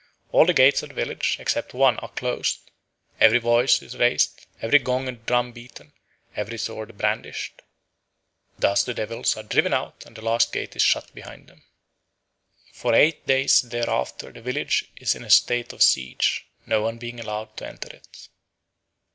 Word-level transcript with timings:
All 0.31 0.47
the 0.47 0.53
gates 0.55 0.81
of 0.81 0.89
the 0.89 0.95
village, 0.95 1.37
except 1.39 1.75
one, 1.75 1.97
are 1.99 2.09
closed; 2.09 2.71
every 3.19 3.37
voice 3.37 3.83
is 3.83 3.95
raised, 3.95 4.47
every 4.59 4.79
gong 4.79 5.07
and 5.07 5.23
drum 5.27 5.51
beaten, 5.51 5.93
every 6.35 6.57
sword 6.57 6.97
brandished. 6.97 7.61
Thus 8.57 8.83
the 8.83 8.95
devils 8.95 9.37
are 9.37 9.43
driven 9.43 9.75
out 9.75 10.03
and 10.07 10.15
the 10.17 10.23
last 10.23 10.51
gate 10.51 10.75
is 10.75 10.81
shut 10.81 11.13
behind 11.13 11.49
them. 11.49 11.61
For 12.73 12.95
eight 12.95 13.27
days 13.27 13.61
thereafter 13.61 14.31
the 14.31 14.41
village 14.41 14.85
is 14.95 15.13
in 15.13 15.23
a 15.23 15.29
state 15.29 15.71
of 15.71 15.83
siege, 15.83 16.47
no 16.65 16.81
one 16.81 16.97
being 16.97 17.19
allowed 17.19 17.55
to 17.57 17.67
enter 17.67 17.89
it. 17.95 18.27